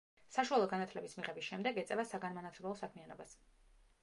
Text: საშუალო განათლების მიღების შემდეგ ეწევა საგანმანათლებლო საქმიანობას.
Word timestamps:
საშუალო 0.35 0.69
განათლების 0.71 1.13
მიღების 1.19 1.49
შემდეგ 1.51 1.77
ეწევა 1.83 2.07
საგანმანათლებლო 2.13 2.75
საქმიანობას. 2.81 3.39